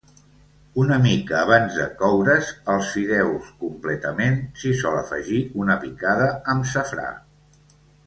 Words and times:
Una 0.83 0.95
mica 1.03 1.35
abans 1.41 1.77
de 1.81 1.85
coure's 1.99 2.49
els 2.77 2.89
fideus 2.95 3.53
completament, 3.67 4.41
s'hi 4.63 4.75
sol 4.83 5.01
afegir 5.05 5.41
una 5.67 5.81
picada 5.87 6.35
amb 6.57 6.71
safrà. 6.77 7.11